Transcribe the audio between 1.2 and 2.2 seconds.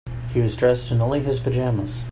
his pajamas.